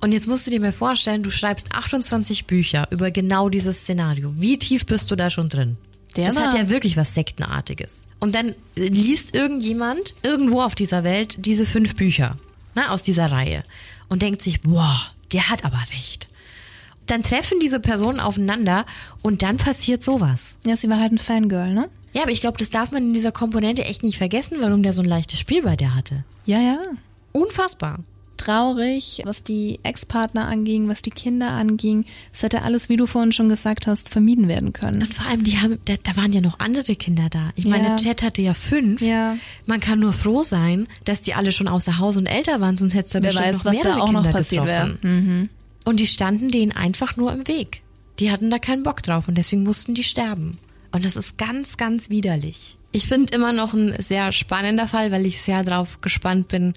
[0.01, 4.33] Und jetzt musst du dir mal vorstellen, du schreibst 28 Bücher über genau dieses Szenario.
[4.37, 5.77] Wie tief bist du da schon drin?
[6.17, 7.91] Der das war- hat ja wirklich was Sektenartiges.
[8.21, 12.37] Und dann liest irgendjemand irgendwo auf dieser Welt diese fünf Bücher
[12.75, 13.65] ne, aus dieser Reihe
[14.09, 15.01] und denkt sich, boah,
[15.33, 16.29] der hat aber recht.
[17.07, 18.87] Dann treffen diese Personen aufeinander
[19.23, 20.55] und dann passiert sowas.
[20.67, 21.91] Ja, sie war halt ein Fangirl, ne?
[22.15, 24.93] Ja, aber ich glaube, das darf man in dieser Komponente echt nicht vergessen, warum der
[24.93, 26.25] so ein leichtes Spiel bei der hatte.
[26.47, 26.79] Ja, ja.
[27.33, 27.99] Unfassbar.
[28.37, 32.05] Traurig, was die Ex-Partner anging, was die Kinder anging.
[32.33, 35.03] Es hätte alles, wie du vorhin schon gesagt hast, vermieden werden können.
[35.03, 37.51] Und vor allem, die haben, da, da waren ja noch andere Kinder da.
[37.57, 37.97] Ich meine, Ja.
[37.97, 39.01] Chat hatte ja fünf.
[39.01, 39.37] Ja.
[39.67, 42.95] Man kann nur froh sein, dass die alle schon außer Haus und älter waren, sonst
[42.95, 44.87] hätte es da Wer bestimmt weiß, noch was da auch noch Kinder passiert wäre.
[44.89, 45.51] getroffen.
[45.85, 47.83] Und die standen denen einfach nur im Weg.
[48.19, 50.59] Die hatten da keinen Bock drauf und deswegen mussten die sterben.
[50.93, 52.77] Und das ist ganz, ganz widerlich.
[52.93, 56.75] Ich finde immer noch ein sehr spannender Fall, weil ich sehr drauf gespannt bin,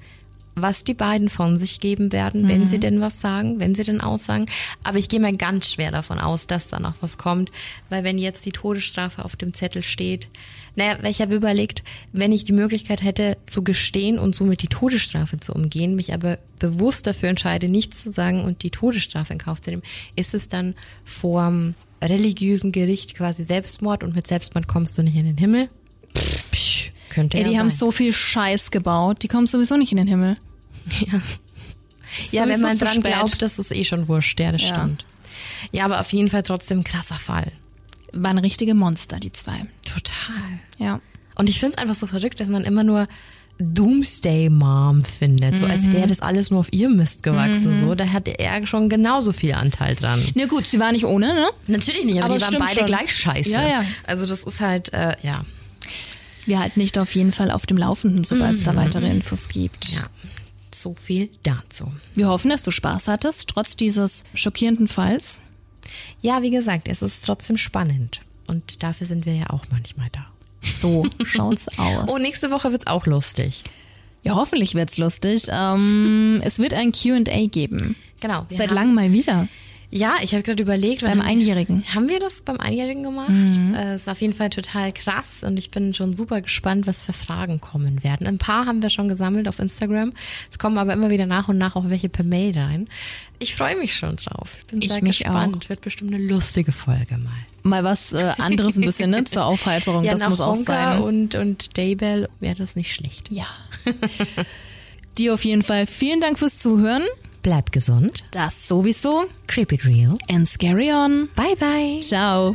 [0.62, 4.02] was die beiden von sich geben werden, wenn sie denn was sagen, wenn sie denn
[4.02, 4.46] aussagen.
[4.84, 7.52] Aber ich gehe mir ganz schwer davon aus, dass da noch was kommt,
[7.90, 10.28] weil wenn jetzt die Todesstrafe auf dem Zettel steht,
[10.76, 15.40] naja, ich habe überlegt, wenn ich die Möglichkeit hätte zu gestehen und somit die Todesstrafe
[15.40, 19.60] zu umgehen, mich aber bewusst dafür entscheide, nichts zu sagen und die Todesstrafe in Kauf
[19.62, 19.84] zu nehmen,
[20.16, 25.26] ist es dann vorm religiösen Gericht quasi Selbstmord und mit Selbstmord kommst du nicht in
[25.26, 25.70] den Himmel?
[26.52, 27.80] Psch, könnte Ey, ja die haben sein.
[27.80, 30.38] so viel Scheiß gebaut, die kommen sowieso nicht in den Himmel.
[32.32, 33.06] Ja, wenn Sowieso man zu dran spät.
[33.14, 34.68] glaubt, das ist eh schon wurscht, ja, das Ja.
[34.76, 35.06] stimmt.
[35.72, 37.52] Ja, aber auf jeden Fall trotzdem ein krasser Fall.
[38.14, 39.62] Waren richtige Monster, die zwei.
[39.86, 40.60] Total.
[40.80, 41.02] Ja.
[41.36, 43.08] Und ich finde es einfach so verrückt, dass man immer nur
[43.60, 47.80] Doomsday Mom findet, so als wäre das alles nur auf ihr Mist gewachsen.
[47.82, 50.24] So, da hat er schon genauso viel Anteil dran.
[50.36, 51.48] Na gut, sie war nicht ohne, ne?
[51.68, 52.86] Natürlich nicht, aber, Aber die waren beide schon.
[52.86, 53.50] gleich scheiße.
[53.50, 53.84] Ja, ja.
[54.06, 55.44] Also das ist halt, äh, ja,
[56.46, 59.90] Wir halten nicht auf jeden Fall auf dem Laufenden, sobald es da weitere Infos gibt.
[59.90, 60.02] ja,
[60.82, 61.92] so viel dazu.
[62.16, 65.42] Wir hoffen, dass du Spaß hattest, trotz dieses schockierenden Falls.
[66.22, 68.22] Ja, wie gesagt, es ist trotzdem spannend.
[68.48, 70.26] Und dafür sind wir ja auch manchmal da.
[70.62, 72.10] So schaut's aus.
[72.10, 73.64] Oh, nächste Woche wird's auch lustig.
[74.24, 75.48] Ja, hoffentlich wird's lustig.
[75.50, 77.96] Ähm, es wird ein Q&A geben.
[78.20, 78.46] Genau.
[78.50, 79.48] Seit langem mal wieder.
[79.90, 81.02] Ja, ich habe gerade überlegt.
[81.02, 81.84] Beim Einjährigen.
[81.96, 83.30] Haben wir das beim Einjährigen gemacht?
[83.30, 83.74] Mhm.
[83.74, 87.14] Äh, ist auf jeden Fall total krass und ich bin schon super gespannt, was für
[87.14, 88.28] Fragen kommen werden.
[88.28, 90.12] Ein paar haben wir schon gesammelt auf Instagram.
[90.52, 92.90] Es kommen aber immer wieder nach und nach auch welche per Mail rein.
[93.40, 94.58] Ich freue mich schon drauf.
[94.62, 95.70] Ich bin Ich sehr mich gespannt.
[95.70, 97.32] Wird bestimmt eine lustige Folge mal.
[97.64, 99.24] Mal was äh, anderes ein bisschen, ne?
[99.24, 100.04] Zur Aufheiterung.
[100.06, 101.02] ja, das muss auch Honka sein.
[101.02, 103.32] und, und Daybell wäre das nicht schlecht.
[103.32, 103.46] Ja.
[105.18, 107.04] Dir auf jeden Fall vielen Dank fürs Zuhören.
[107.48, 108.26] Bleibt gesund.
[108.32, 109.28] Das sowieso.
[109.48, 110.18] Creep it real.
[110.30, 111.30] And scary on.
[111.34, 112.02] Bye bye.
[112.02, 112.54] Ciao.